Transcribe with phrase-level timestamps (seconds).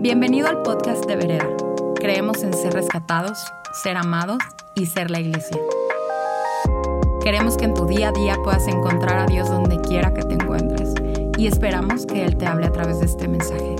[0.00, 1.48] Bienvenido al podcast de Vereda.
[1.96, 3.36] Creemos en ser rescatados,
[3.82, 4.38] ser amados
[4.76, 5.60] y ser la iglesia.
[7.20, 10.34] Queremos que en tu día a día puedas encontrar a Dios donde quiera que te
[10.34, 10.94] encuentres
[11.36, 13.74] y esperamos que Él te hable a través de este mensaje.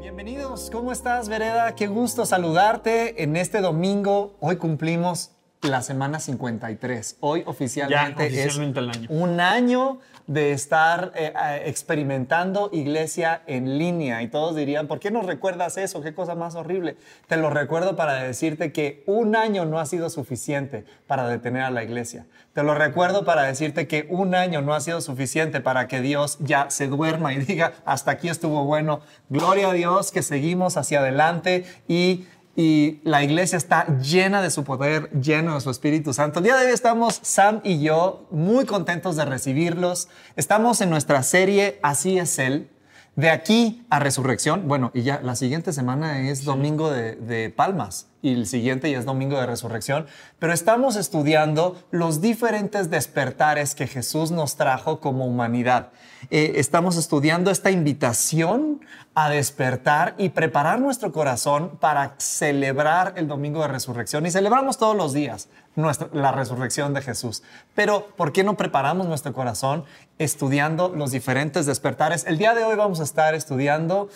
[0.00, 1.74] Bienvenidos, ¿cómo estás Vereda?
[1.74, 4.36] Qué gusto saludarte en este domingo.
[4.38, 5.33] Hoy cumplimos
[5.64, 7.16] la semana 53.
[7.20, 9.08] Hoy oficialmente, Ya, oficialmente es año.
[9.10, 11.32] un año de estar eh,
[11.66, 14.22] experimentando iglesia en línea.
[14.22, 16.00] Y todos dirían, ¿por qué nos recuerdas eso?
[16.00, 16.96] Qué cosa más horrible.
[17.28, 21.70] Te lo recuerdo para decirte que un año no ha sido suficiente para detener a
[21.70, 22.26] la iglesia.
[22.54, 26.38] Te lo recuerdo para decirte que un año no ha sido suficiente para que Dios
[26.40, 29.00] ya se duerma y diga, hasta aquí estuvo bueno.
[29.28, 34.64] Gloria a Dios que seguimos hacia adelante y y la iglesia está llena de su
[34.64, 36.38] poder, llena de su Espíritu Santo.
[36.38, 40.08] El día de hoy estamos Sam y yo muy contentos de recibirlos.
[40.36, 42.70] Estamos en nuestra serie Así es Él.
[43.16, 48.08] De aquí a resurrección, bueno, y ya la siguiente semana es domingo de, de Palmas
[48.22, 50.06] y el siguiente ya es domingo de resurrección,
[50.38, 55.90] pero estamos estudiando los diferentes despertares que Jesús nos trajo como humanidad.
[56.30, 58.80] Eh, estamos estudiando esta invitación
[59.14, 64.24] a despertar y preparar nuestro corazón para celebrar el domingo de resurrección.
[64.26, 67.42] Y celebramos todos los días nuestra, la resurrección de Jesús.
[67.74, 69.84] Pero, ¿por qué no preparamos nuestro corazón
[70.18, 72.24] estudiando los diferentes despertares?
[72.26, 74.08] El día de hoy vamos a estar estudiando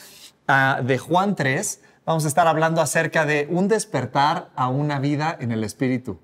[0.46, 1.82] ah, de Juan 3.
[2.06, 6.18] Vamos a estar hablando acerca de un despertar a una vida en el Espíritu.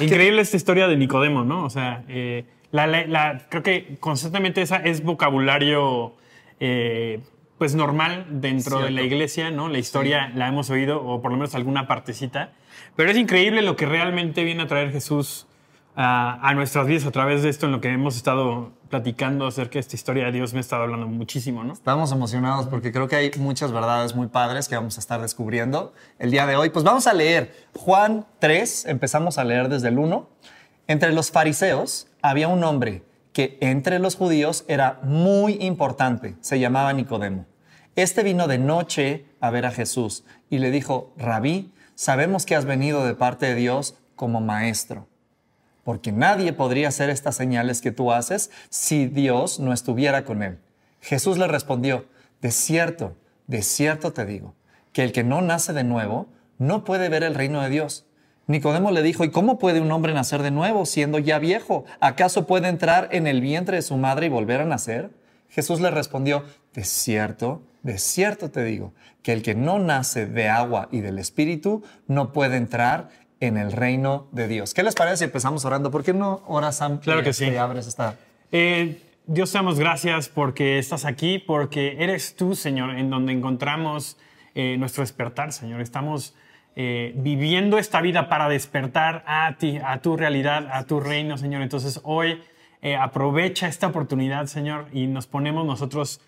[0.00, 1.64] Increíble esta historia de Nicodemo, ¿no?
[1.64, 6.14] O sea, eh, la- la- la- creo que constantemente esa es vocabulario
[6.60, 7.20] eh,
[7.58, 9.68] pues normal dentro de la iglesia, ¿no?
[9.68, 12.52] La historia la hemos oído, o por lo menos alguna partecita.
[12.96, 15.46] Pero es increíble lo que realmente viene a traer Jesús
[15.96, 19.80] a, nuestras vidas a través de esto, en lo que hemos estado platicando acerca de
[19.80, 21.72] esta historia de Dios, me ha estado hablando muchísimo, ¿no?
[21.72, 25.92] Estamos emocionados porque creo que hay muchas verdades muy padres que vamos a estar descubriendo
[26.18, 26.70] el día de hoy.
[26.70, 30.28] Pues vamos a leer Juan 3, empezamos a leer desde el 1.
[30.86, 36.92] Entre los fariseos había un hombre que entre los judíos era muy importante, se llamaba
[36.92, 37.46] Nicodemo.
[37.94, 42.64] Este vino de noche a ver a Jesús y le dijo, Rabí, sabemos que has
[42.64, 45.09] venido de parte de Dios como maestro
[45.84, 50.58] porque nadie podría hacer estas señales que tú haces si Dios no estuviera con él.
[51.00, 52.06] Jesús le respondió,
[52.40, 54.54] de cierto, de cierto te digo,
[54.92, 58.06] que el que no nace de nuevo no puede ver el reino de Dios.
[58.46, 61.84] Nicodemo le dijo, ¿y cómo puede un hombre nacer de nuevo siendo ya viejo?
[62.00, 65.10] ¿Acaso puede entrar en el vientre de su madre y volver a nacer?
[65.48, 68.92] Jesús le respondió, de cierto, de cierto te digo,
[69.22, 73.08] que el que no nace de agua y del Espíritu no puede entrar
[73.40, 74.74] en el reino de Dios.
[74.74, 75.90] ¿Qué les parece si empezamos orando?
[75.90, 76.98] ¿Por qué no oras, Sam?
[77.00, 77.46] Claro que sí.
[77.46, 78.16] Y abres esta...
[78.52, 84.16] Eh, Dios te damos gracias porque estás aquí, porque eres tú, Señor, en donde encontramos
[84.54, 85.80] eh, nuestro despertar, Señor.
[85.80, 86.34] Estamos
[86.76, 91.62] eh, viviendo esta vida para despertar a ti, a tu realidad, a tu reino, Señor.
[91.62, 92.42] Entonces hoy
[92.82, 96.20] eh, aprovecha esta oportunidad, Señor, y nos ponemos nosotros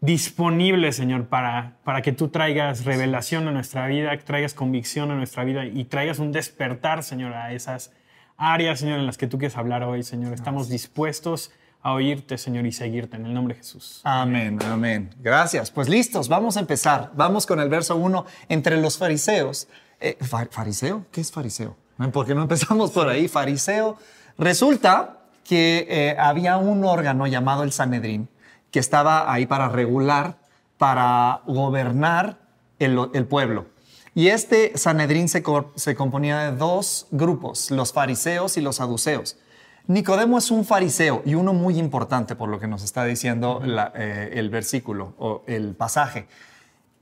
[0.00, 5.14] disponibles, Señor, para, para que tú traigas revelación a nuestra vida, que traigas convicción a
[5.14, 7.92] nuestra vida y traigas un despertar, Señor, a esas
[8.36, 10.32] áreas, Señor, en las que tú quieres hablar hoy, Señor.
[10.32, 11.50] Estamos dispuestos
[11.82, 14.00] a oírte, Señor, y seguirte en el nombre de Jesús.
[14.04, 15.10] Amén, amén.
[15.20, 15.70] Gracias.
[15.70, 17.10] Pues listos, vamos a empezar.
[17.14, 18.26] Vamos con el verso 1.
[18.48, 19.68] Entre los fariseos.
[20.00, 21.06] eh, fa- ¿Fariseo?
[21.10, 21.76] ¿Qué es fariseo?
[22.12, 23.28] ¿Por qué no empezamos por ahí?
[23.28, 23.96] Fariseo.
[24.36, 28.28] Resulta que eh, había un órgano llamado el Sanedrín
[28.76, 30.36] que estaba ahí para regular,
[30.76, 32.40] para gobernar
[32.78, 33.64] el, pueblo.
[34.14, 39.38] Y este Sanedrín se, co- se componía de dos grupos, los fariseos y los saduceos.
[39.86, 43.62] Nicodemo es un fariseo y uno muy importante por lo que nos está diciendo
[43.94, 46.26] eh, el versículo o el pasaje.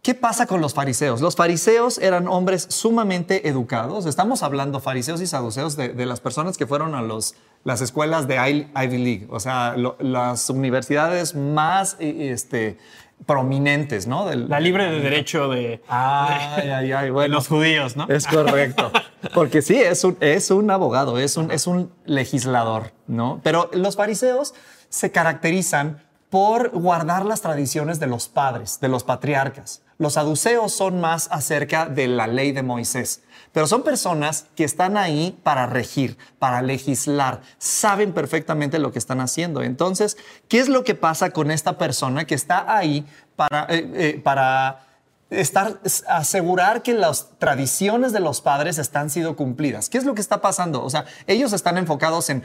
[0.04, 1.22] ¿Qué pasa con los fariseos?
[1.22, 4.04] Los fariseos eran hombres sumamente educados.
[4.04, 8.28] Estamos hablando fariseos y saduceos de, de las personas que fueron a los, las escuelas
[8.28, 8.36] de
[8.76, 12.76] Ivy League, o sea, lo- las universidades más eh, este,
[13.24, 14.26] prominentes, ¿no?
[14.26, 17.36] Del- La libre de derecho de, Ay, ay, ay, de bueno.
[17.36, 18.06] los judíos, ¿no?
[18.08, 18.92] Es correcto.
[19.32, 23.40] Porque sí, es un, es un abogado, es un, es un legislador, ¿no?
[23.42, 24.52] Pero los fariseos
[24.90, 29.80] se caracterizan por guardar las tradiciones de los padres, de los patriarcas.
[29.98, 34.96] Los saduceos son más acerca de la ley de Moisés, pero son personas que están
[34.96, 39.62] ahí para regir, para legislar, saben perfectamente lo que están haciendo.
[39.62, 40.16] Entonces,
[40.48, 43.06] ¿qué es lo que pasa con esta persona que está ahí
[43.36, 44.84] para, eh, eh, para
[45.30, 49.88] estar, asegurar que las tradiciones de los padres están siendo cumplidas.
[49.88, 50.82] ¿Qué es lo que está pasando?
[50.82, 52.42] O sea, ellos están enfocados en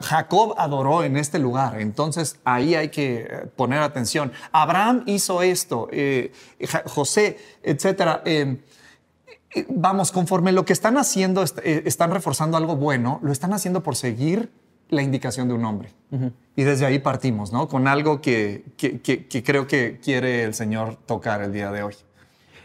[0.00, 4.32] Jacob adoró en este lugar, entonces ahí hay que eh, poner atención.
[4.52, 6.32] Abraham hizo esto, eh,
[6.86, 8.22] José, etcétera.
[8.24, 8.56] Eh,
[9.54, 13.82] eh, vamos, conforme lo que están haciendo, eh, están reforzando algo bueno, lo están haciendo
[13.82, 14.50] por seguir
[14.90, 15.90] la indicación de un hombre.
[16.56, 17.68] Y desde ahí partimos, ¿no?
[17.68, 21.82] Con algo que, que- que- que creo que quiere el Señor tocar el día de
[21.82, 21.94] hoy.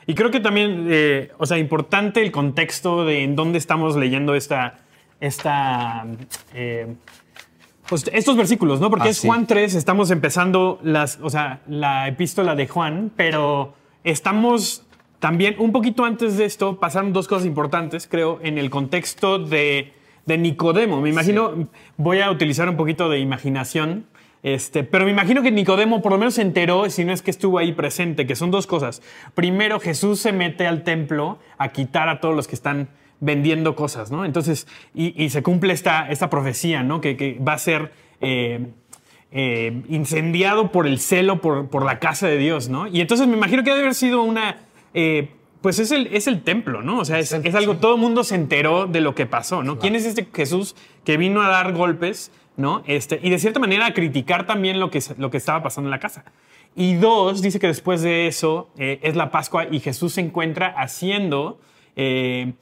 [0.08, 4.36] Y creo que también, eh, o sea, importante el contexto de en dónde estamos leyendo
[4.36, 4.80] esta,
[5.24, 6.06] esta,
[6.54, 6.96] eh,
[7.88, 8.90] pues estos versículos, ¿no?
[8.90, 9.28] Porque Ah, es sí.
[9.28, 13.74] Juan 3, estamos empezando las, o sea, la epístola de Juan, pero
[14.04, 14.84] estamos
[15.20, 19.94] también un poquito antes de esto, pasaron dos cosas importantes, creo, en el contexto de,
[20.26, 21.00] de Nicodemo.
[21.00, 24.06] Me imagino, voy a utilizar un poquito de imaginación.
[24.44, 27.32] Este, pero me imagino que Nicodemo por lo menos se enteró, si no es que
[27.32, 29.02] estuvo ahí presente, que son dos cosas.
[29.36, 32.90] Primero, Jesús se mete al templo a quitar a todos los que están
[33.24, 34.26] vendiendo cosas, ¿no?
[34.26, 37.00] Entonces, y, y se cumple esta, esta profecía, ¿no?
[37.02, 37.92] Que, que va a ser
[38.22, 38.68] eh,
[39.32, 42.88] eh, incendiado por el celo por, por la casa de Dios, ¿no?
[42.88, 44.58] Y entonces me imagino que debe haber sido una...
[44.94, 45.30] eh,
[45.62, 47.00] pues es el, es el templo, ¿no?
[47.00, 49.80] O sea, es, es algo, todo el mundo se enteró de lo que pasó, ¿no?
[49.80, 50.76] ¿Quién es este Jesús
[51.06, 52.84] que vino a dar golpes, ¿no?
[52.86, 55.88] Este, y de cierta manera a criticar también lo que, se- lo que estaba pasando
[55.88, 56.26] en la casa.
[56.76, 60.68] Y dos, dice que después de eso eh, es la Pascua y Jesús se encuentra
[60.78, 61.62] haciendo,
[61.96, 62.54] eh,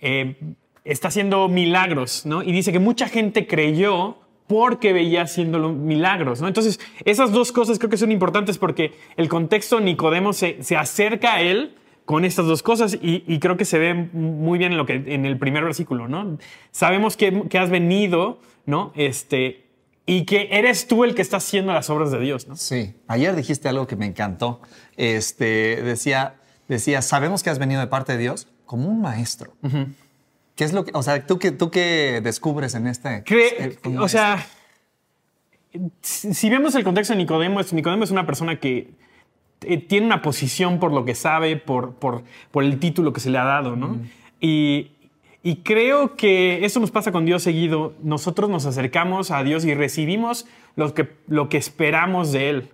[0.00, 0.36] eh,
[0.84, 2.42] está haciendo milagros, ¿no?
[2.42, 6.48] Y dice que mucha gente creyó porque veía haciendo los milagros, ¿no?
[6.48, 11.34] Entonces, esas dos cosas creo que son importantes porque el contexto Nicodemo se, se acerca
[11.34, 14.78] a él con estas dos cosas y, y creo que se ve muy bien en,
[14.78, 16.38] lo que, en el primer versículo, ¿no?
[16.70, 18.92] Sabemos que, que has venido, ¿no?
[18.94, 19.64] Este,
[20.06, 22.54] y que eres tú el que está haciendo las obras de Dios, ¿no?
[22.54, 24.60] Sí, ayer dijiste algo que me encantó.
[24.96, 26.36] Este, decía,
[26.68, 29.54] decía, sabemos que has venido de parte de Dios como un maestro.
[30.54, 33.24] ¿Qué es lo que, o sea, tú qué, tú qué descubres en este?
[33.24, 34.46] Cre- eh, o sea,
[36.00, 38.90] si si vemos el contexto de Nicodemo, es- Nicodemo es una persona que
[39.62, 43.30] eh, tiene una posición por lo que sabe, por, por, por el título que se
[43.30, 43.98] le ha dado, ¿no?
[44.40, 44.92] Y,
[45.42, 47.94] y creo que eso nos pasa con Dios seguido.
[48.02, 52.68] Nosotros nos acercamos a Dios y recibimos lo que, lo que esperamos de Él.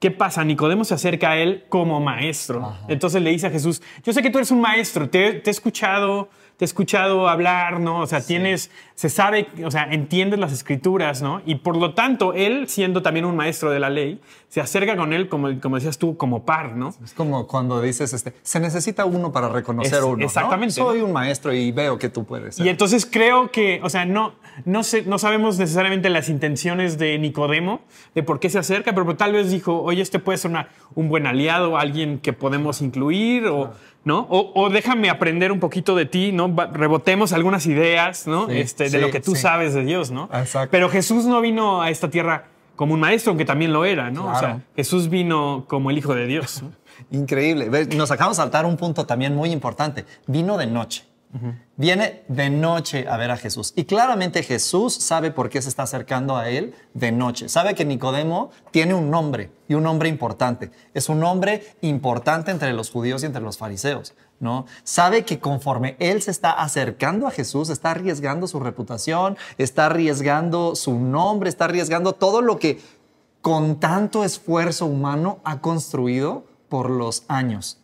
[0.00, 0.42] ¿Qué pasa?
[0.44, 2.74] Nicodemo se acerca a Él como maestro.
[2.88, 5.52] Entonces le dice a Jesús, yo sé que tú eres un maestro, te, te he
[5.52, 6.30] escuchado,
[6.60, 8.00] te he escuchado hablar, ¿no?
[8.00, 11.40] O sea, tienes, se sabe, o sea, entiendes las escrituras, ¿no?
[11.46, 14.20] Y por lo tanto, Él, siendo también un maestro de la ley,
[14.50, 16.92] se acerca con Él, como, como decías tú, como par, ¿no?
[17.02, 20.16] Es como cuando dices, este, se necesita uno para reconocer Es- uno.
[20.18, 20.24] ¿no?
[20.26, 21.06] exactamente, Soy ¿no?
[21.06, 22.66] un maestro y veo que tú puedes ser.
[22.66, 24.34] Y entonces creo que, o sea, no,
[24.66, 27.80] no, sé, no sabemos necesariamente las intenciones de Nicodemo,
[28.14, 31.08] de por qué se acerca, pero tal vez dijo, oye, este puede ser una- un
[31.08, 33.72] buen aliado, alguien que podemos incluir, o,
[34.04, 34.26] ¿no?
[34.30, 36.54] O, o déjame aprender un poquito de ti, ¿no?
[36.72, 38.46] Rebotemos algunas ideas, ¿no?
[38.48, 39.42] Sí, este, de lo que tú sí.
[39.42, 40.28] sabes de Dios, ¿no?
[40.32, 40.70] Exacto.
[40.70, 44.32] Pero Jesús no vino a esta tierra como un maestro, aunque también lo era, ¿no?
[44.32, 44.62] O sea.
[44.74, 46.62] Jesús vino como el Hijo de Dios.
[46.62, 46.72] ¿no?
[47.10, 47.68] Increíble.
[47.94, 50.06] Nos acabamos de saltar un punto también muy importante.
[50.26, 51.04] Vino de noche.
[51.76, 53.72] Viene de noche a ver a Jesús.
[53.76, 57.48] Y claramente Jesús sabe por qué se está acercando a él de noche.
[57.48, 60.72] Sabe que Nicodemo tiene un nombre y un nombre importante.
[60.92, 64.14] Es un nombre importante entre los judíos y entre los fariseos.
[64.40, 64.66] ¿no?
[64.82, 70.74] Sabe que conforme él se está acercando a Jesús, está arriesgando su reputación, está arriesgando
[70.74, 72.80] su nombre, está arriesgando todo lo que
[73.40, 77.80] con tanto esfuerzo humano ha construido por los años.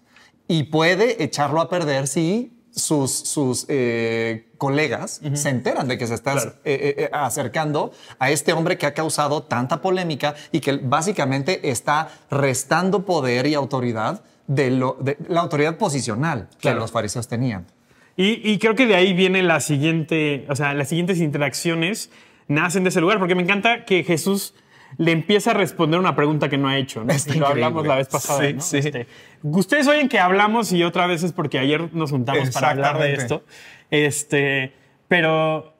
[0.48, 6.12] Y puede echarlo a perder si sus, sus eh, colegas se enteran de que se
[6.14, 6.52] está Claro.
[6.64, 12.10] eh, eh, acercando a este hombre que ha causado tanta polémica y que básicamente está
[12.30, 17.66] restando poder y autoridad de, lo, de la autoridad posicional que los fariseos tenían.
[18.14, 22.10] Y, y creo que de ahí viene la siguiente, o sea, las siguientes interacciones
[22.46, 24.54] nacen de ese lugar, porque me encanta que Jesús
[24.98, 27.12] le empieza a responder una pregunta que no ha hecho, ¿no?
[27.12, 27.64] Está Y lo increíble.
[27.64, 28.60] hablamos la vez pasada, Sí, ¿no?
[28.60, 28.78] sí.
[28.78, 29.06] Este,
[29.42, 33.14] ustedes oyen que hablamos y otra vez es porque ayer nos juntamos para hablar de
[33.14, 33.44] esto.
[33.90, 34.72] Este,
[35.08, 35.74] pero,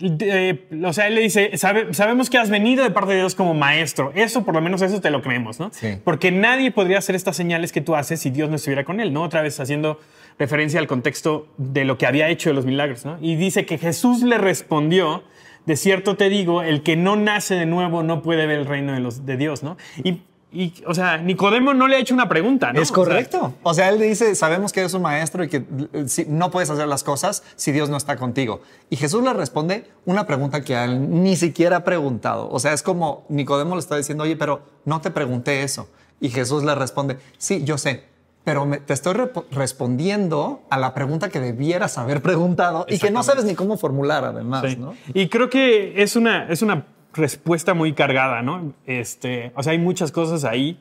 [0.00, 3.34] eh, o sea, él le dice, "Sabe- sabemos que has venido de parte de Dios
[3.34, 4.12] como maestro.
[4.14, 5.70] Eso, por lo menos eso te lo creemos, ¿no?
[5.72, 5.98] Sí.
[6.04, 9.12] Porque nadie podría hacer estas señales que tú haces si Dios no estuviera con él,
[9.12, 9.22] ¿no?
[9.22, 10.00] Otra vez haciendo
[10.38, 13.18] referencia al contexto de lo que había hecho de los milagros, ¿no?
[13.20, 15.22] Y dice que Jesús le respondió,
[15.66, 18.92] de cierto te digo, el que no nace de nuevo no puede ver el reino
[18.92, 19.76] de, los, de Dios, ¿no?
[20.02, 22.80] Y, y, o sea, Nicodemo no le ha hecho una pregunta, ¿no?
[22.82, 23.54] Es correcto.
[23.62, 25.58] O sea, él dice, sabemos que eres un maestro y que
[25.92, 28.60] eh, si- no puedes hacer las cosas si Dios no está contigo.
[28.88, 32.48] Y Jesús le responde una pregunta que a él ni siquiera ha preguntado.
[32.50, 35.88] O sea, es como Nicodemo le está diciendo, oye, pero no te pregunté eso.
[36.20, 38.02] Y Jesús le responde, sí, yo sé,
[38.50, 39.14] pero me- te estoy
[39.52, 44.24] respondiendo a la pregunta que debieras haber preguntado y que no sabes ni cómo formular
[44.24, 44.76] además, Sí.
[44.76, 44.94] ¿no?
[45.14, 48.72] Y creo que es una, es una respuesta muy cargada, ¿no?
[48.86, 50.80] Este, o sea, hay muchas cosas ahí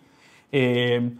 [0.52, 1.12] eh,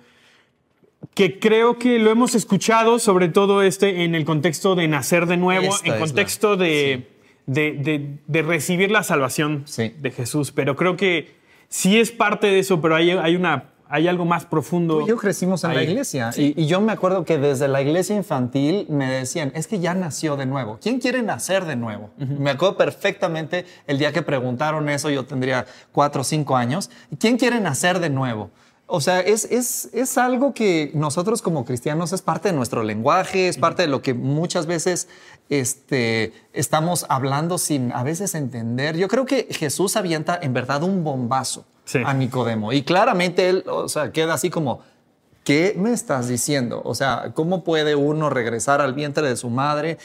[1.14, 5.38] que creo que lo hemos escuchado, sobre todo este, en el contexto de nacer de
[5.38, 7.10] nuevo, Esta en la- contexto de,
[7.46, 9.94] de, de- de recibir la salvación Sí.
[10.00, 10.52] de Jesús.
[10.52, 11.36] Pero creo que
[11.68, 15.00] sí es parte de eso, pero hay, hay, una, hay algo más profundo.
[15.00, 17.82] Tú y yo crecimos en la iglesia y, y yo me acuerdo que desde la
[17.82, 20.78] iglesia infantil me decían, es que ya nació de nuevo.
[20.80, 22.12] ¿Quién quiere nacer de nuevo?
[22.18, 26.92] Me acuerdo perfectamente el día que preguntaron eso, yo tendría cuatro o cinco años.
[27.18, 28.52] ¿Quién quiere nacer de nuevo?
[28.86, 33.48] O sea, es, es, es algo que nosotros como cristianos es parte de nuestro lenguaje,
[33.48, 35.08] es parte de lo que muchas veces
[35.50, 38.98] este, estamos hablando sin a veces entender.
[38.98, 42.04] Yo creo que Jesús avienta en verdad un bombazo Sí.
[42.06, 44.82] a Nicodemo y claramente él, o sea, queda así como,
[45.44, 46.84] ¿qué me estás diciendo?
[46.86, 49.98] O sea, ¿cómo puede uno regresar al vientre de su madre?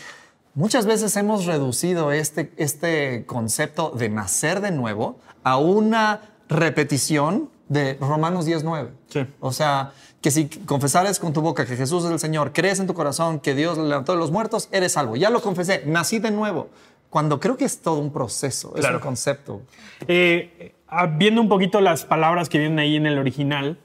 [0.55, 7.99] Muchas veces hemos reducido este, este concepto de nacer de nuevo a una repetición de
[8.01, 8.89] Romanos 10.9.
[9.11, 9.27] Sí.
[9.41, 12.87] O sea, que si confesares con tu boca que Jesús es el Señor, crees en
[12.87, 15.17] tu corazón que Dios le levantó de los muertos, eres salvo.
[15.17, 16.71] Ya lo confesé, nací de nuevo.
[17.11, 19.61] Cuando creo que es todo un proceso, es un concepto.
[20.09, 20.75] Eh,
[21.19, 23.79] viendo un poquito las palabras que vienen ahí en el original,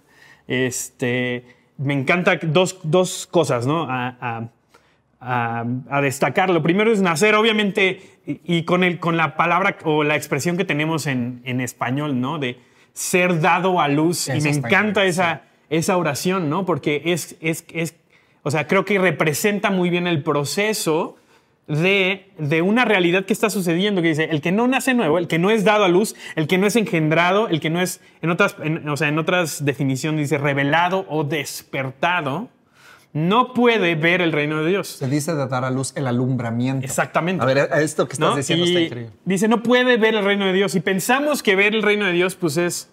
[0.48, 1.46] este,
[1.78, 3.84] me encanta dos, dos cosas, ¿no?
[3.90, 4.50] A, a-
[5.22, 6.50] a- a destacar.
[6.50, 10.56] Lo primero es nacer, obviamente, y, y con, el, con la palabra o la expresión
[10.58, 12.40] que tenemos en, en español, ¿no?
[12.40, 12.58] De
[12.94, 14.28] ser dado a luz.
[14.30, 16.66] y me encanta esa, esa oración, ¿no?
[16.66, 17.96] Porque es, es, es,
[18.44, 21.18] o sea, creo que representa muy bien el proceso
[21.70, 25.28] de, de una realidad que está sucediendo, que dice, el que no nace nuevo, el
[25.28, 28.02] que no es dado a luz, el que no es engendrado, el que no es,
[28.22, 32.50] en otras, en- o sea, en otras definiciones dice revelado o despertado,
[33.14, 34.88] no puede ver el reino de Dios.
[34.88, 36.86] Se dice de dar a luz el alumbramiento.
[36.86, 37.42] Exactamente.
[37.44, 38.36] A ver, esto que estás ¿no?
[38.36, 39.12] diciendo está increíble.
[39.26, 40.76] Dice, no puede ver el reino de Dios.
[40.76, 42.90] Y pensamos que ver el reino de Dios, pues es.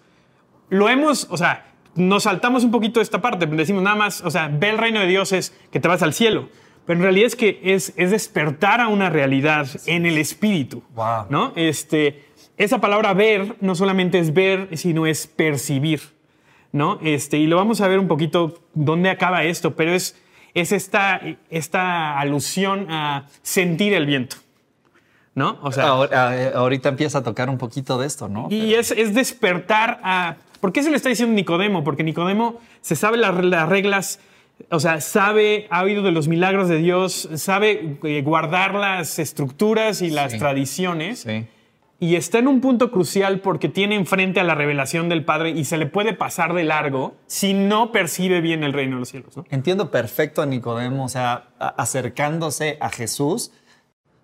[0.69, 3.45] Lo hemos, o sea, nos saltamos un poquito esta parte.
[3.45, 6.13] Decimos nada más, o sea, ver el reino de Dios es que te vas al
[6.15, 6.49] cielo.
[6.87, 10.81] Pero en realidad es que es, es despertar a una realidad en el espíritu.
[10.95, 11.25] Wow.
[11.29, 11.53] ¿no?
[11.55, 12.23] Este,
[12.57, 16.01] esa palabra ver no solamente es ver, sino es percibir.
[16.71, 16.97] ¿no?
[17.03, 20.15] Este, y lo vamos a ver un poquito dónde acaba esto, pero es,
[20.53, 24.37] es esta, esta alusión a sentir el viento.
[25.35, 25.59] ¿No?
[25.61, 28.47] O sea, Ahora- ahorita empieza a tocar un poquito de esto, ¿no?
[28.49, 30.37] y es, es despertar a...
[30.59, 31.83] ¿Por qué se le está diciendo Nicodemo?
[31.83, 34.19] Porque Nicodemo se sabe las, las reglas,
[34.69, 40.01] o sea, sabe, ha oído de los milagros de Dios, sabe eh, guardar las estructuras
[40.01, 40.39] y las Sí.
[40.39, 41.19] tradiciones.
[41.21, 41.45] Sí.
[41.99, 45.65] Y está en un punto crucial porque tiene enfrente a la revelación del Padre y
[45.65, 49.35] se le puede pasar de largo si no percibe bien el reino de los cielos.
[49.35, 49.45] ¿no?
[49.49, 53.51] Entiendo perfecto a Nicodemo, o sea, acercándose a Jesús.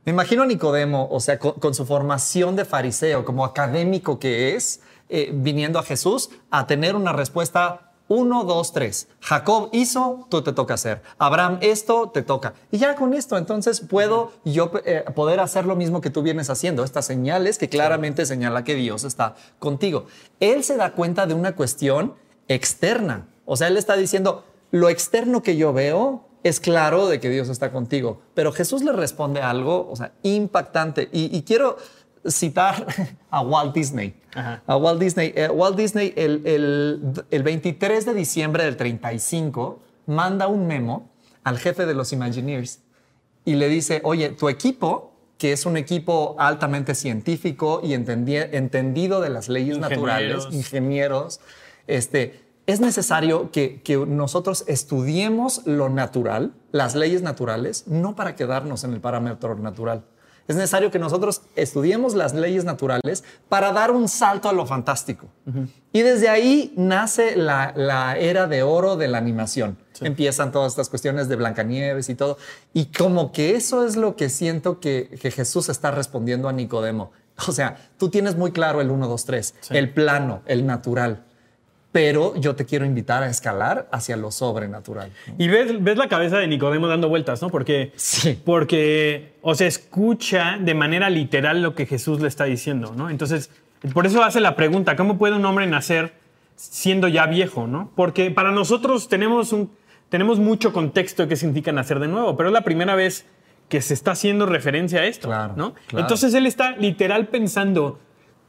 [0.06, 4.56] Me imagino a Nicodemo, o sea, con, con su formación de fariseo, como académico que
[4.56, 9.08] es, eh, viniendo a Jesús a tener una respuesta uno, dos, tres.
[9.22, 11.02] Jacob hizo, tú te toca hacer.
[11.18, 12.54] Abraham esto, te toca.
[12.72, 16.50] Y ya con esto, entonces puedo yo eh, poder hacer lo mismo que tú vienes
[16.50, 16.84] haciendo.
[16.84, 20.06] Estas señales que claramente señala que Dios está contigo.
[20.40, 22.14] Él se da cuenta de una cuestión
[22.48, 23.28] externa.
[23.46, 27.50] O sea, él está diciendo, lo externo que yo veo es claro de que Dios
[27.50, 28.22] está contigo.
[28.34, 31.10] Pero Jesús le responde algo, o sea, impactante.
[31.12, 31.78] Y, y quiero
[32.28, 32.86] citar
[33.30, 34.16] a Walt Disney.
[34.34, 34.62] Ajá.
[34.66, 35.34] A Walt Disney.
[35.36, 41.10] Eh, Walt Disney, el, el- el 23 de diciembre del 35, manda un memo
[41.44, 42.80] al jefe de los Imagineers
[43.46, 49.20] y le dice, oye, tu equipo, que es un equipo altamente científico y entendi- entendido
[49.20, 50.54] de las leyes naturales, Ingenieros.
[50.54, 51.40] ingenieros,
[51.88, 58.86] este, es necesario que, que nosotros estudiemos lo natural, las leyes naturales, no para quedarnos
[58.86, 60.06] en el parámetro natural.
[60.48, 65.28] Es necesario que nosotros estudiemos las leyes naturales para dar un salto a lo fantástico.
[65.94, 69.78] Y desde ahí nace la, la era de oro de la animación.
[70.02, 72.38] Empiezan todas estas cuestiones de Blancanieves y todo.
[72.74, 77.12] Y como que eso es lo que siento que, que Jesús está respondiendo a Nicodemo.
[77.48, 81.26] O sea, tú tienes muy claro el 1, 2, 3, el plano, el natural.
[81.94, 85.12] Pero yo te quiero invitar a escalar hacia lo sobrenatural.
[85.38, 87.50] Y ves, ves la cabeza de Nicodemo dando vueltas, ¿no?
[87.50, 88.38] Porque, Sí.
[88.44, 93.10] porque, o sea, escucha de manera literal lo que Jesús le está diciendo, ¿no?
[93.10, 93.52] Entonces,
[93.94, 96.14] por eso hace la pregunta, ¿cómo puede un hombre nacer
[96.56, 97.92] siendo ya viejo, ¿no?
[97.96, 99.72] Porque para nosotros tenemos, un,
[100.10, 103.26] tenemos mucho contexto de qué significa nacer de nuevo, pero es la primera vez
[103.70, 105.74] que se está haciendo referencia a esto, Claro, ¿no?
[105.88, 106.06] claro.
[106.06, 108.00] Entonces él está literal pensando,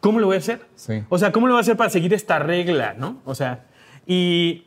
[0.04, 0.61] ¿cómo lo voy a hacer?
[0.75, 1.02] Sí.
[1.08, 3.23] O sea, ¿cómo lo voy a hacer para seguir esta regla, no?
[3.25, 3.64] O sea,
[4.06, 4.64] y,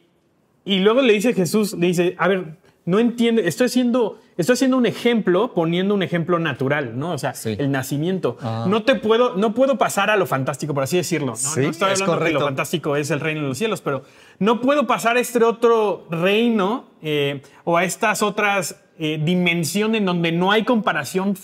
[0.65, 4.75] Y luego le dice Jesús, le dice, a ver, no entiende, estoy haciendo, estoy haciendo
[4.77, 7.11] un ejemplo, poniendo un ejemplo natural, ¿no?
[7.11, 7.55] O sea, Sí.
[7.59, 8.37] el nacimiento.
[8.67, 11.27] No te puedo, no puedo pasar a lo fantástico, por así decirlo.
[11.27, 13.79] No, Sí, no estoy es hablando que lo fantástico es el reino de los cielos,
[13.81, 14.03] pero
[14.39, 20.05] no puedo pasar a este otro reino eh, o a estas otras eh, dimensiones en
[20.05, 21.35] donde no hay comparación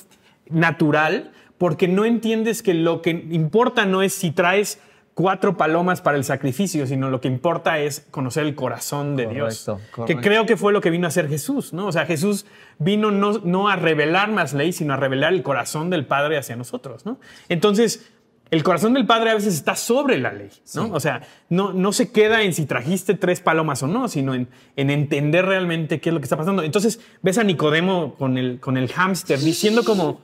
[0.49, 4.79] natural, porque no entiendes que lo que importa no es si traes
[5.13, 9.65] cuatro palomas para el sacrificio, sino lo que importa es conocer el corazón de Dios.
[9.65, 11.87] Correcto, Que creo que fue lo que vino a hacer Jesús, ¿no?
[11.87, 12.45] O sea, Jesús
[12.79, 16.55] vino no, no a revelar más ley, sino a revelar el corazón del Padre hacia
[16.55, 17.19] nosotros, ¿no?
[17.49, 18.09] Entonces,
[18.49, 20.89] el corazón del Padre a veces está sobre la ley, ¿no?
[20.91, 24.47] O sea, no, no se queda en si trajiste tres palomas o no, sino en,
[24.75, 26.61] en entender realmente qué es lo que está pasando.
[26.61, 30.21] Entonces, ves a Nicodemo con el, con el hámster diciendo como,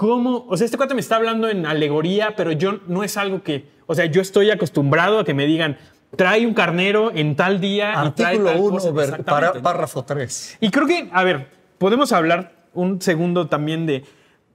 [0.00, 0.46] ¿cómo?
[0.48, 3.66] O sea, este cuate me está hablando en alegoría, pero yo no es algo que,
[3.84, 5.76] o sea, yo estoy acostumbrado a que me digan,
[6.16, 8.00] trae un carnero en tal día.
[8.00, 8.88] Artículo tal 1, cosa".
[8.98, 9.60] Exactamente.
[9.60, 10.56] párrafo 3.
[10.62, 14.06] Y creo que, a ver, podemos hablar un segundo también de,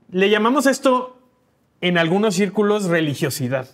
[0.09, 1.19] le llamamos esto
[1.79, 3.67] en algunos círculos religiosidad.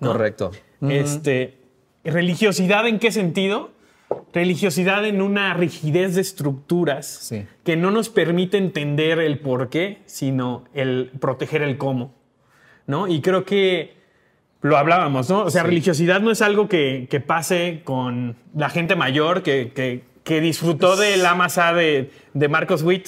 [0.00, 0.08] ¿no?
[0.08, 0.50] Correcto.
[0.88, 1.56] Este,
[2.02, 3.70] religiosidad en qué sentido?
[4.36, 7.46] Religiosidad en una rigidez de estructuras Sí.
[7.64, 12.12] que no nos permite entender el por qué, sino el proteger el cómo.
[12.86, 13.08] ¿no?
[13.08, 13.96] Y creo que
[14.60, 15.40] lo hablábamos, ¿no?
[15.44, 20.04] O sea, religiosidad no es algo que, que pase con la gente mayor que, que-
[20.22, 23.06] que disfrutó de la masa de, de Marcos Witt,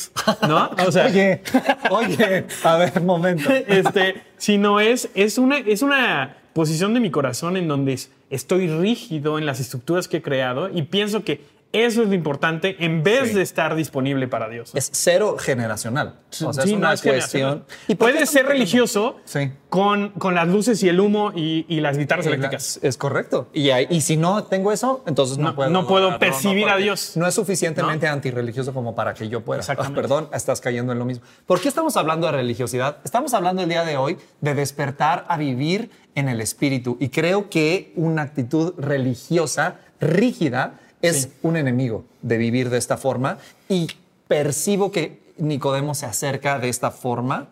[0.49, 0.71] ¿no?
[0.87, 1.43] O sea, Oye,
[1.91, 3.51] oye, a ver, momento.
[3.67, 8.69] este, sino es, es, una, es una posición de mi corazón en donde es- estoy
[8.69, 11.41] rígido en las estructuras que he creado y pienso que
[11.73, 13.35] eso es lo importante en vez Sí.
[13.35, 14.71] de estar disponible para Dios.
[14.75, 16.21] Es cero generacional.
[16.43, 17.65] O sea, Sí, es no, una es cuestión.
[17.89, 19.53] ¿Y Puedes ser religioso Sí.
[19.69, 22.79] con, con las luces y el humo y, y las guitarras eléctricas.
[22.79, 23.49] Es, es correcto.
[23.53, 25.71] Y, hay- y si no tengo eso, entonces no, No- puedo.
[25.71, 27.17] no puedo percibir a Dios.
[27.17, 29.63] No es suficientemente antirreligioso como para que yo pueda.
[29.69, 31.25] Ah, perdón, estás cayendo en lo mismo.
[31.47, 32.97] ¿Por qué estamos hablando de religiosidad?
[33.05, 36.97] Estamos hablando el día de hoy de despertar a vivir en el espíritu.
[36.99, 41.29] Y creo que una actitud religiosa rígida es Sí.
[41.43, 43.39] un enemigo de vivir de esta forma.
[43.69, 43.89] Y
[44.27, 47.49] percibo que Nicodemo se acerca de esta forma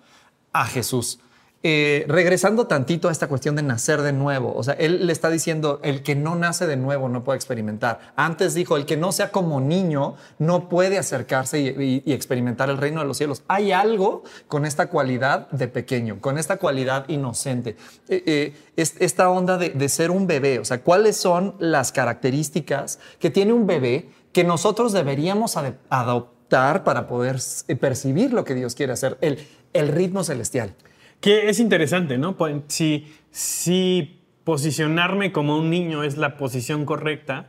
[0.52, 1.20] a Jesús.
[1.68, 5.30] Eh, regresando tantito a esta cuestión de nacer de nuevo, o sea, él le está
[5.30, 8.12] diciendo, el que no nace de nuevo no puede experimentar.
[8.14, 13.00] Antes dijo, el que no sea como niño no puede acercarse y, experimentar el reino
[13.00, 13.42] de los cielos.
[13.48, 17.76] Hay algo con esta cualidad de pequeño, con esta cualidad inocente,
[18.08, 23.00] Eh, eh, es- esta onda de, ser un bebé, o sea, ¿cuáles son las características
[23.18, 27.40] que tiene un bebé que nosotros deberíamos ade- adoptar para poder
[27.80, 29.18] percibir lo que Dios quiere hacer?
[29.20, 30.72] El, el ritmo celestial.
[31.20, 32.36] Que es interesante, ¿no?
[32.36, 37.48] Pues, Si, si posicionarme como un niño es la posición correcta,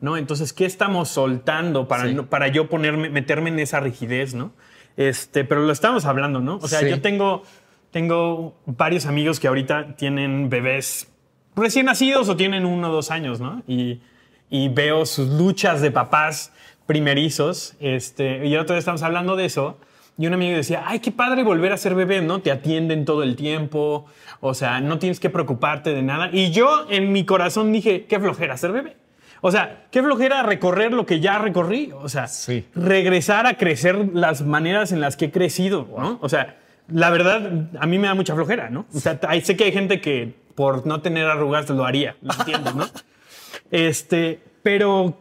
[0.00, 0.16] ¿no?
[0.16, 2.08] Entonces, ¿qué estamos soltando para, Mm.
[2.08, 2.14] Sí.
[2.14, 4.52] no- para yo ponerme, meterme en esa rigidez, ¿no?
[4.96, 6.56] Este, pero lo estamos hablando, ¿no?
[6.62, 6.88] O sea, Sí.
[6.88, 7.42] yo tengo,
[7.90, 11.08] tengo varios amigos que ahorita tienen bebés
[11.54, 13.62] recién nacidos o tienen uno o dos años, ¿no?
[13.68, 14.00] Y,
[14.48, 16.52] y veo sus luchas de papás
[16.86, 17.74] primerizos.
[17.78, 19.78] Este, y otra vez estamos hablando de eso.
[20.18, 22.40] Y un amigo decía, ay, qué padre volver a ser bebé, ¿no?
[22.40, 24.04] Te atienden todo el tiempo,
[24.40, 26.28] o sea, no tienes que preocuparte de nada.
[26.32, 28.96] Y yo en mi corazón dije, qué flojera ser bebé.
[29.40, 31.92] O sea, qué flojera recorrer lo que ya recorrí.
[31.94, 32.66] O sea, Sí.
[32.74, 36.18] regresar a crecer las maneras en las que he crecido, ¿no?
[36.20, 36.56] O sea,
[36.88, 38.86] la verdad, a mí me da mucha flojera, ¿no?
[38.92, 42.72] O sea, sé que hay gente que por no tener arrugas lo haría, lo entiendo,
[42.72, 42.86] ¿no?
[43.70, 45.20] Este, pero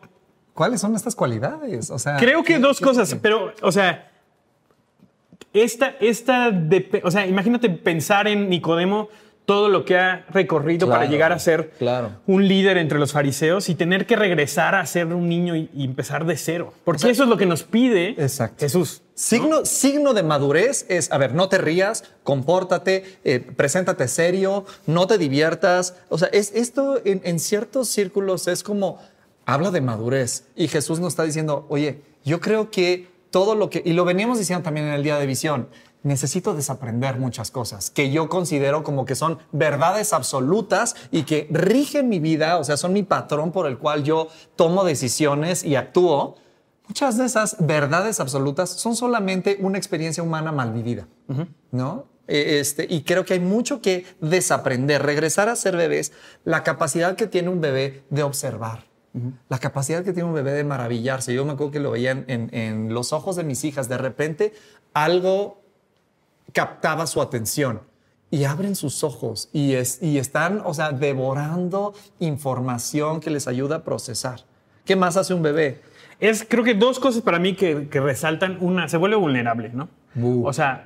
[0.53, 1.91] ¿Cuáles son estas cualidades?
[1.91, 4.09] O sea, Creo que ¿qué- dos cosas, pero, o sea,
[5.53, 9.09] esta, esta, de- o sea, imagínate pensar en Nicodemo,
[9.45, 12.11] todo lo que ha recorrido para llegar a ser claro.
[12.27, 15.85] un líder entre los fariseos y tener que regresar a ser un niño y, y
[15.85, 16.73] empezar de cero.
[16.83, 18.57] Porque eso es lo que nos pide Exacto.
[18.59, 19.01] Jesús.
[19.05, 19.07] ¿no?
[19.15, 25.07] Signo, signo de madurez es, a ver, no te rías, compórtate, eh, preséntate serio, no
[25.07, 25.95] te diviertas.
[26.09, 28.99] O sea, es, esto en, en ciertos círculos es como,
[29.45, 30.43] habla de madurez.
[30.57, 34.37] Y Jesús nos está diciendo, oye, yo creo que todo lo que, y lo veníamos
[34.39, 35.69] diciendo también en el día de visión,
[36.03, 42.07] necesito desaprender muchas cosas que yo considero como que son verdades absolutas y que rigen
[42.07, 46.35] mi vida, o sea, son mi patrón por el cual yo tomo decisiones y actúo.
[46.87, 51.07] Muchas de esas verdades absolutas son solamente una experiencia humana mal vivida,
[51.71, 52.05] ¿no?
[52.27, 56.13] Eh, Este, y creo que hay mucho que desaprender, regresar a ser bebés,
[56.45, 58.86] la capacidad que tiene un bebé de observar,
[59.49, 61.33] la capacidad que tiene un bebé de maravillarse.
[61.33, 63.97] Yo me acuerdo que lo veía en, en- en los ojos de mis hijas, de
[63.97, 64.53] repente
[64.93, 65.61] algo
[66.53, 67.81] captaba su atención
[68.31, 73.77] y abren sus ojos y, es, y están, o sea, devorando información que les ayuda
[73.77, 74.41] a procesar.
[74.85, 75.81] ¿Qué más hace un bebé?
[76.19, 78.57] Es, creo que dos cosas para mí que, que resaltan.
[78.61, 79.87] Una, se vuelve vulnerable, ¿no?
[80.21, 80.85] O sea,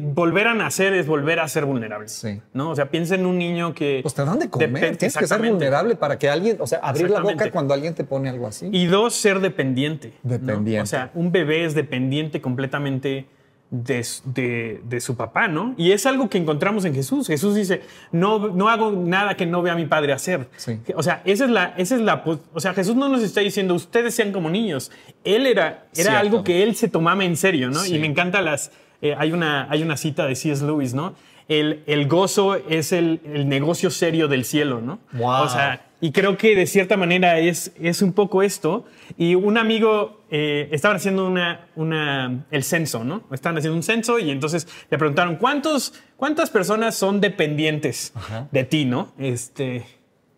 [0.00, 2.08] volver a nacer es volver a ser vulnerable.
[2.08, 2.40] Sí.
[2.52, 2.70] ¿no?
[2.70, 4.00] O sea, piensa en un niño que...
[4.02, 4.96] Pues te dan de comer.
[4.96, 8.04] Tienes que ser vulnerable para que alguien, o sea, abrir la boca cuando alguien te
[8.04, 8.68] pone algo así.
[8.72, 10.14] Y dos, ser dependiente.
[10.22, 10.30] ¿no?
[10.30, 10.82] Dependiente.
[10.82, 13.26] O sea, un bebé es dependiente completamente
[13.70, 15.74] de, de- de su papá, ¿no?
[15.76, 17.26] Y es algo que encontramos en Jesús.
[17.26, 20.48] Jesús dice, no, no hago nada que no vea a mi padre hacer.
[20.56, 20.78] Sí.
[20.94, 23.74] O sea, esa es la, esa es la, o sea, Jesús no nos está diciendo,
[23.74, 24.90] ustedes sean como niños.
[25.24, 26.18] Él era, era Cierto.
[26.18, 27.80] algo que él se tomaba en serio, ¿no?
[27.80, 27.96] Sí.
[27.96, 28.70] Y me encanta las,
[29.02, 30.64] eh, hay, una, hay una cita de C.S.
[30.64, 31.14] Lewis, ¿no?
[31.48, 35.00] El, el gozo es el, el negocio serio del cielo, ¿no?
[35.12, 35.44] Wow.
[35.44, 38.84] O sea, y creo que de cierta manera es, es un poco esto.
[39.16, 43.24] Y un amigo eh, estaba haciendo una, una, el censo, ¿no?
[43.32, 48.12] Estaban haciendo un censo y entonces le preguntaron, ¿cuántos, ¿cuántas personas son dependientes
[48.52, 49.12] de ti, ¿no?
[49.18, 49.84] Este,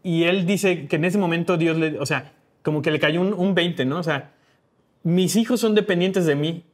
[0.03, 3.21] y él dice que en ese momento Dios le, o sea, como que le cayó
[3.21, 3.99] un, un 20, ¿no?
[3.99, 4.33] O sea,
[5.03, 6.65] mis hijos son dependientes de mí.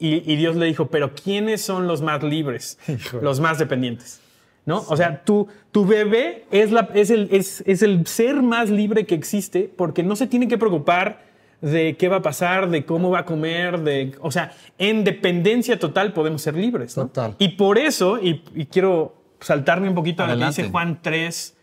[0.00, 2.78] Y, y Dios le dijo, pero ¿quiénes son los más libres?
[3.22, 4.20] Los más dependientes.
[4.66, 4.84] ¿No?
[4.88, 9.04] O sea, tu, tu bebé es, la, es, el, es, es el ser más libre
[9.04, 11.22] que existe porque no se tiene que preocupar
[11.60, 15.78] de qué va a pasar, de cómo va a comer, de, o sea, en dependencia
[15.78, 16.96] total podemos ser libres.
[16.96, 17.04] ¿no?
[17.04, 17.36] Total.
[17.38, 20.62] Y por eso, y, y quiero saltarme un poquito a lo que Adelante.
[20.62, 21.56] dice Juan 3,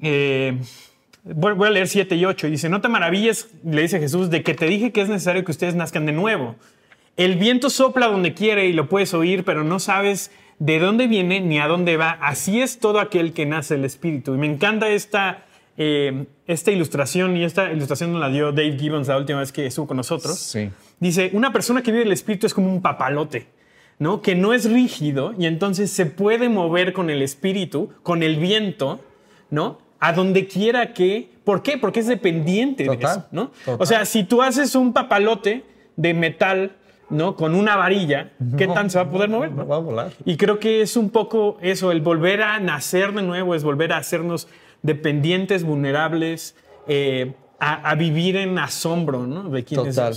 [0.00, 0.58] eh,
[1.24, 2.46] voy voy a leer 7 y 8.
[2.46, 5.44] Y dice, no te maravilles, le dice Jesús, de que te dije que es necesario
[5.44, 6.56] que ustedes nazcan de nuevo.
[7.18, 11.40] El viento sopla donde quiere y lo puedes oír, pero no sabes de dónde viene
[11.40, 12.12] ni a dónde va.
[12.22, 14.34] Así es todo aquel que nace del Espíritu.
[14.34, 15.44] Y me encanta esta,
[15.76, 19.66] eh, esta ilustración, y esta ilustración nos la dio Dave Gibbons la última vez que
[19.66, 20.38] estuvo con nosotros.
[20.38, 20.70] Sí.
[21.00, 23.48] Dice, una persona que vive el Espíritu es como un papalote.
[23.98, 24.22] ¿no?
[24.22, 29.00] Que no es rígido y entonces se puede mover con el espíritu, con el viento,
[29.50, 29.78] ¿no?
[29.98, 31.32] A donde quiera que.
[31.42, 31.78] ¿Por qué?
[31.78, 33.50] Porque es dependiente de eso, ¿no?
[33.64, 33.76] total.
[33.80, 35.64] O sea, si tú haces un papalote
[35.96, 36.76] de metal,
[37.10, 37.36] ¿no?
[37.36, 39.52] Con una varilla, ¿qué No, tan se va a poder mover?
[39.52, 40.12] no va a volar.
[40.24, 43.92] Y creo que es un poco eso, el volver a nacer de nuevo, es volver
[43.92, 44.48] a hacernos
[44.82, 46.54] dependientes, vulnerables,
[46.86, 49.48] eh, a, a vivir en asombro, ¿no?
[49.50, 50.14] De quién Total.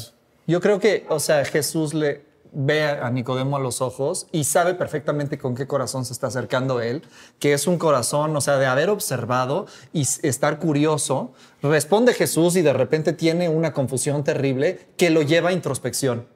[0.47, 4.73] Yo creo que, o sea, Jesús le ve a Nicodemo a los ojos y sabe
[4.73, 7.01] perfectamente con qué corazón se está acercando él,
[7.39, 11.31] que es un corazón, o sea, de haber observado y estar curioso.
[11.61, 16.27] Responde Jesús y de repente tiene una confusión terrible que lo lleva a introspección.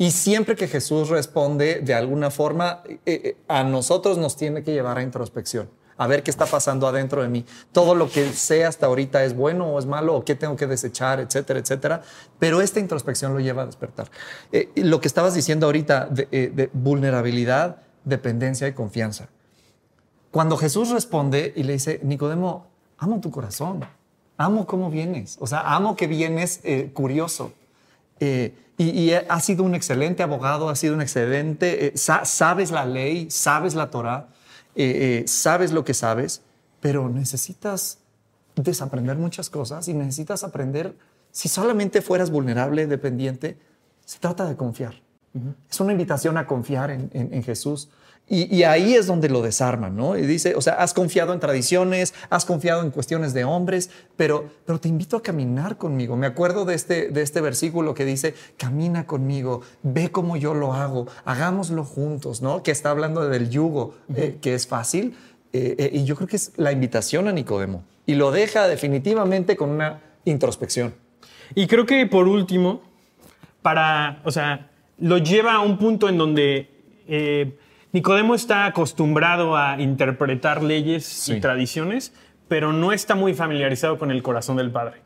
[0.00, 4.72] Y siempre que Jesús responde de alguna forma, eh, eh, a nosotros nos tiene que
[4.72, 7.44] llevar a introspección, a ver qué está pasando adentro de mí.
[7.72, 10.68] Todo lo que sé hasta ahorita es bueno o es malo, o qué tengo que
[10.68, 12.02] desechar, etcétera, etcétera.
[12.38, 14.08] Pero esta introspección lo lleva a despertar.
[14.52, 19.28] Eh, lo que estabas diciendo ahorita de, de vulnerabilidad, dependencia y confianza.
[20.30, 23.84] Cuando Jesús responde y le dice, Nicodemo, amo tu corazón,
[24.36, 26.60] amo cómo vienes, o sea, amo que vienes
[26.92, 27.52] curioso.
[28.20, 32.70] Eh, y, y has sido un excelente abogado, has sido un excelente, eh, sa- sabes
[32.70, 34.28] la ley, sabes la Torah,
[34.76, 36.42] eh, eh, sabes lo que sabes,
[36.80, 37.98] pero necesitas
[38.54, 40.96] desaprender muchas cosas y necesitas aprender,
[41.32, 43.58] si solamente fueras vulnerable, dependiente,
[44.04, 45.02] se trata de confiar.
[45.70, 47.88] Es una invitación a confiar en, en- en Jesús.
[48.30, 50.16] Y, y ahí es donde lo desarman, ¿no?
[50.16, 54.50] Y dice, o sea, has confiado en tradiciones, has confiado en cuestiones de hombres, pero,
[54.66, 56.16] pero te invito a caminar conmigo.
[56.16, 60.74] Me acuerdo de este, de este versículo que dice, camina conmigo, ve cómo yo lo
[60.74, 62.62] hago, hagámoslo juntos, ¿no?
[62.62, 65.16] Que está hablando del yugo, eh, que es fácil.
[65.52, 67.84] Eh, eh, y yo creo que es la invitación a Nicodemo.
[68.06, 70.94] Y lo deja definitivamente con una introspección.
[71.54, 72.82] Y creo que por último,
[73.62, 76.70] para, o sea, lo lleva a un punto en donde
[77.06, 77.58] eh,
[77.92, 81.34] Nicodemo está acostumbrado a interpretar leyes Sí.
[81.34, 82.12] y tradiciones,
[82.48, 85.02] pero no está muy familiarizado con el corazón del Padre.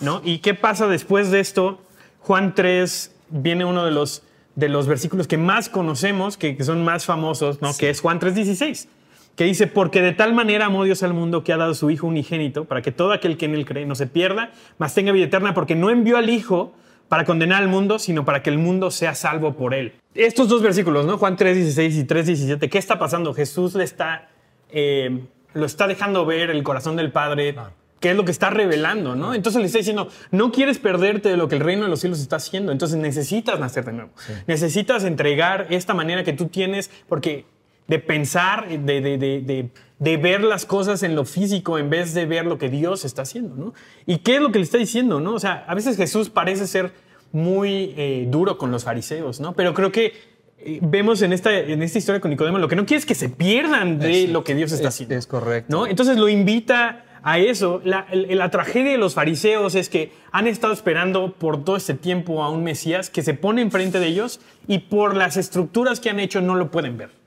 [0.00, 0.22] ¿no?
[0.24, 1.82] ¿Y qué pasa después de esto?
[2.20, 4.22] Juan 3 viene uno de los,
[4.56, 7.76] de los versículos que más conocemos, que, que son más famosos, ¿no?
[7.76, 8.88] que es Juan 3:16
[9.36, 12.08] que dice, porque de tal manera amó Dios al mundo que ha dado su Hijo
[12.08, 15.26] unigénito, para que todo aquel que en él cree no se pierda, mas tenga vida
[15.26, 16.74] eterna, porque no envió al Hijo
[17.08, 19.94] para condenar al mundo, sino para que el mundo sea salvo por él.
[20.14, 21.18] Estos dos versículos, ¿no?
[21.18, 23.34] Juan 3.16 y 3.17, ¿qué está pasando?
[23.34, 24.28] Jesús le está,
[24.70, 27.54] eh, lo está dejando ver el corazón del Padre,
[28.00, 29.34] qué es lo que está revelando, ¿no?
[29.34, 32.20] Entonces le está diciendo, no quieres perderte de lo que el reino de los cielos
[32.20, 34.10] está haciendo, entonces necesitas nacer de nuevo.
[34.46, 37.46] Necesitas entregar esta manera que tú tienes, porque
[37.88, 42.24] de pensar, de, de- de- de- ver las cosas en lo físico en vez de
[42.26, 43.74] ver lo que Dios está haciendo, ¿no?
[44.06, 45.34] ¿Y qué es lo que le está diciendo, no?
[45.34, 46.92] O sea, a veces Jesús parece ser
[47.32, 49.54] muy eh, duro con los fariseos, ¿no?
[49.54, 50.12] Pero creo que
[50.58, 53.14] eh, vemos en esta, en esta historia con Nicodemo, lo que no quiere es que
[53.14, 55.14] se pierdan de Es- lo que Dios está es- haciendo.
[55.16, 55.74] es correcto.
[55.76, 55.86] ¿no?
[55.86, 60.72] Entonces lo invita a eso, la, la, tragedia de los fariseos es que han estado
[60.72, 64.78] esperando por todo este tiempo a un Mesías que se pone enfrente de ellos y
[64.78, 67.17] por las estructuras que han hecho no lo pueden ver.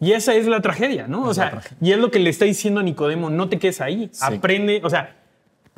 [0.00, 1.24] Y esa es la tragedia, ¿no?
[1.24, 4.10] o sea, y es lo que le está diciendo a Nicodemo, no te quedes ahí,
[4.20, 5.16] aprende, o sea,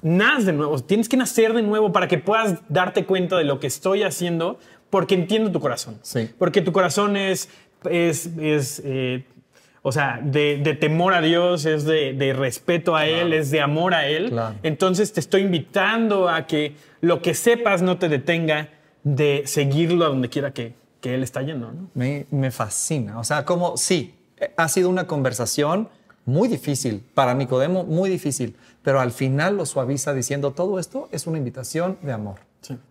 [0.00, 3.58] nace de nuevo, tienes que nacer de nuevo para que puedas darte cuenta de lo
[3.58, 4.58] que estoy haciendo
[4.90, 5.98] porque entiendo tu corazón.
[6.02, 6.30] Sí.
[6.38, 7.48] Porque tu corazón es,
[7.90, 9.24] es, es eh,
[9.82, 14.06] o sea, de, temor a Dios, es de, respeto a Él, es de amor a
[14.06, 14.32] Él.
[14.62, 18.68] Entonces te estoy invitando a que lo que sepas no te detenga
[19.02, 21.72] de seguirlo a donde quiera que, Él está yendo.
[21.94, 23.18] Me, me fascina.
[23.18, 24.14] O sea, como sí,
[24.56, 25.88] ha sido una conversación
[26.24, 31.26] muy difícil, para Nicodemo muy difícil, pero al final lo suaviza diciendo todo esto es
[31.26, 32.36] una invitación de amor,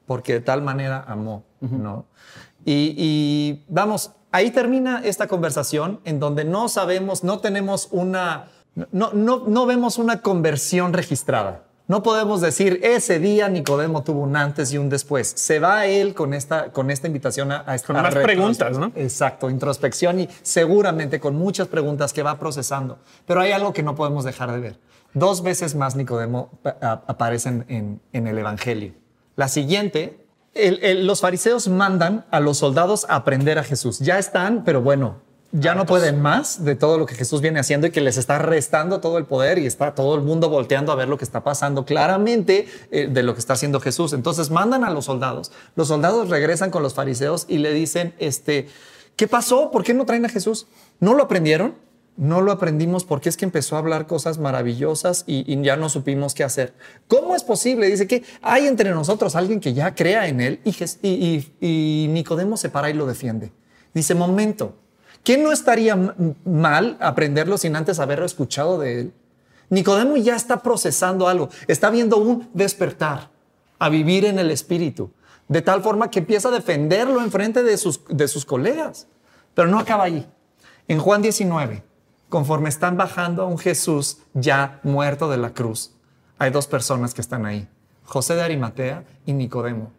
[0.05, 2.05] porque de tal manera amó, ¿no?
[2.65, 8.49] Y, y, vamos, ahí termina esta conversación en donde no sabemos, no tenemos una,
[8.91, 11.63] no, no, no vemos una conversión registrada.
[11.87, 15.27] No podemos decir, ese día Nicodemo tuvo un antes y un después.
[15.27, 18.91] Se va él con esta, con esta invitación a, a Con más preguntas, ¿no?
[18.95, 22.99] Exacto, introspección y seguramente con muchas preguntas que va procesando.
[23.25, 24.79] Pero hay algo que no podemos dejar de ver.
[25.13, 28.93] Dos veces más Nicodemo aparecen en, en el Evangelio.
[29.35, 30.21] La siguiente
[30.53, 33.99] los fariseos mandan a los soldados a aprender a Jesús.
[33.99, 37.87] Ya están, pero bueno, ya no pueden más de todo lo que Jesús viene haciendo
[37.87, 40.95] y que les está restando todo el poder y está todo el mundo volteando a
[40.95, 44.13] ver lo que está pasando claramente eh, de lo que está haciendo Jesús.
[44.13, 45.51] Entonces mandan a los soldados.
[45.75, 48.67] Los soldados regresan con los fariseos y le dicen, este,
[49.15, 49.71] ¿qué pasó?
[49.71, 50.67] ¿Por qué no traen a Jesús?
[50.99, 51.75] ¿No lo aprendieron?
[52.17, 56.33] no lo aprendimos porque es que empezó a hablar cosas maravillosas y, ya no supimos
[56.33, 56.73] qué hacer.
[57.07, 57.87] ¿Cómo es posible?
[57.87, 62.69] Dice que hay entre nosotros alguien que ya crea en él y, y, Nicodemo se
[62.69, 63.51] para y lo defiende.
[63.93, 64.75] Dice, momento,
[65.23, 69.13] ¿qué no estaría mal aprenderlo sin antes haberlo escuchado de él?
[69.69, 73.29] Nicodemo ya está procesando algo, está viendo un despertar
[73.79, 75.11] a vivir en el espíritu,
[75.47, 79.07] de tal forma que empieza a defenderlo en frente de sus, de sus colegas.
[79.53, 80.29] Pero no acaba ahí.
[80.87, 81.83] En Juan 19,
[82.29, 85.93] conforme están bajando a un Jesús ya muerto de la cruz,
[86.37, 87.67] hay dos personas que están ahí,
[88.03, 89.91] José de Arimatea y Nicodemo.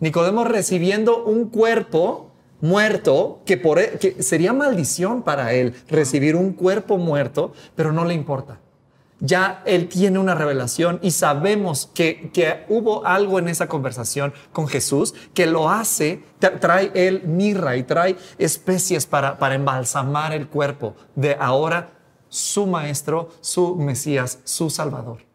[0.00, 2.27] Nicodemo recibiendo un cuerpo
[2.60, 8.04] muerto que, por, e, que sería maldición para él recibir un cuerpo muerto, pero no
[8.04, 8.60] le importa.
[9.20, 14.68] Ya él tiene una revelación y sabemos que, que hubo algo en esa conversación con
[14.68, 20.94] Jesús que lo hace, trae él mirra y trae especies para, para embalsamar el cuerpo
[21.16, 21.90] de ahora
[22.28, 25.26] su maestro, su Mesías, su Salvador.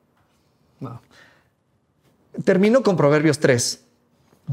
[2.45, 3.83] Termino con Proverbios 3.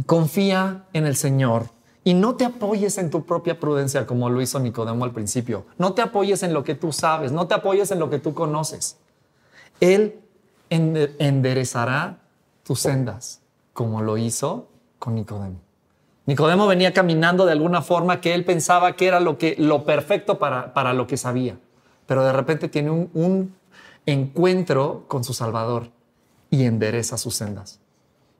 [0.06, 1.70] Confía en el Señor
[2.04, 5.66] y no te apoyes en tu propia prudencia como lo hizo Nicodemo al principio.
[5.78, 8.34] No te apoyes en lo que tú sabes, no te apoyes en lo que tú
[8.34, 8.96] conoces.
[9.80, 10.20] Él
[10.70, 12.18] enderezará
[12.62, 13.40] tus sendas,
[13.72, 15.60] como lo hizo con Nicodemo.
[16.26, 20.38] Nicodemo venía caminando de alguna forma que él pensaba que era lo, que, lo perfecto
[20.38, 21.58] para, para lo que sabía,
[22.06, 23.54] pero de repente tiene un,
[24.06, 25.90] encuentro con su Salvador
[26.50, 27.80] y endereza sus sendas.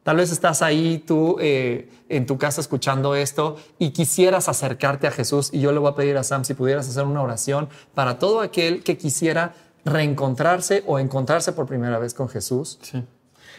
[0.03, 5.11] Tal vez estás ahí tú eh, en tu casa escuchando esto y quisieras acercarte a
[5.11, 8.19] Jesús y yo le voy a pedir a Sam si pudieras hacer una oración para
[8.19, 12.79] todo aquel que quisiera reencontrarse o encontrarse por primera vez con Jesús.
[12.83, 13.05] Sí,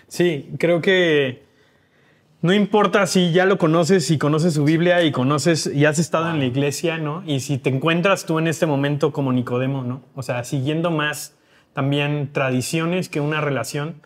[0.08, 1.44] sí creo que
[2.42, 6.32] no importa si ya lo conoces, si conoces su Biblia y conoces y has estado
[6.32, 7.24] en la iglesia, ¿no?
[7.28, 10.02] Y si te encuentras tú en este momento como Nicodemo, ¿no?
[10.16, 11.36] O sea, siguiendo más
[11.74, 14.02] también tradiciones que una relación,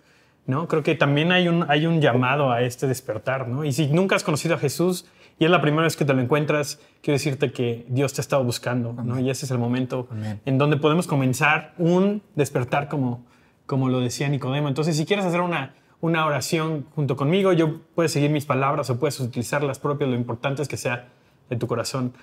[0.48, 0.68] ¿no?
[0.68, 3.66] Creo que también hay un, hay un llamado a este despertar, ¿no?
[3.66, 5.06] Y si nunca has conocido a Jesús,
[5.38, 8.24] y es la primera vez que te lo encuentras, quiero decirte que Dios te ha
[8.24, 9.20] estado buscando, ¿no?
[9.20, 10.08] Y ese es el momento
[10.46, 13.26] en donde podemos comenzar un despertar como,
[13.66, 14.70] como lo decía Nicodemo.
[14.70, 18.98] Entonces, si quieres hacer una, una oración junto conmigo, yo puedes seguir mis palabras o
[18.98, 21.10] puedes utilizar las propias, lo importante es que sea
[21.50, 22.14] de tu corazón.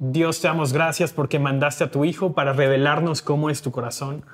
[0.00, 4.24] Dios, te damos gracias porque mandaste a tu Hijo para revelarnos cómo es tu corazón.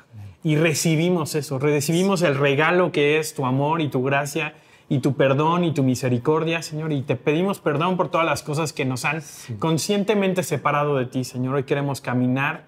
[0.45, 4.55] Y recibimos eso, recibimos el regalo que es tu amor y tu gracia
[4.89, 6.93] y tu perdón y tu misericordia, Señor.
[6.93, 9.23] Y te pedimos perdón por todas las cosas que nos han
[9.59, 11.57] conscientemente separado de ti, Señor.
[11.57, 12.67] Hoy queremos caminar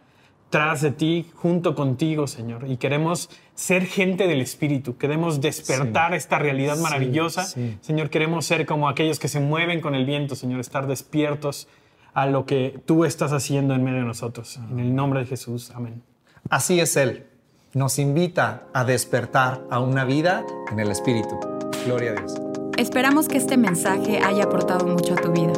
[0.51, 2.65] tras de ti, junto contigo, Señor.
[2.69, 4.97] Y queremos ser gente del Espíritu.
[4.97, 7.45] Queremos despertar esta realidad maravillosa.
[7.45, 10.59] Señor, queremos ser como aquellos que se mueven con el viento, Señor.
[10.59, 11.69] Estar despiertos
[12.15, 14.59] a lo que tú estás haciendo en medio de nosotros.
[14.71, 15.71] En el nombre de Jesús.
[15.71, 16.03] Amén.
[16.51, 17.30] Así es Él.
[17.73, 21.39] Nos invita a despertar a una vida en el Espíritu.
[21.87, 22.35] Gloria a Dios.
[22.77, 25.53] Esperamos que este mensaje haya aportado mucho a tu vida.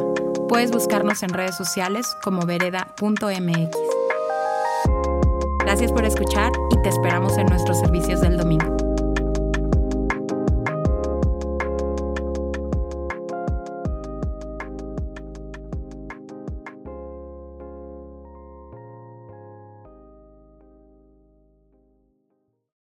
[0.47, 3.77] Puedes buscarnos en redes sociales como vereda.mx.
[5.61, 8.82] Gracias por escuchar y te esperamos en nuestros servicios del domingo.